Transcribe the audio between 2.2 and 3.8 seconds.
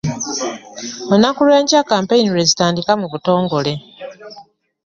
lwezitandika mu butongole.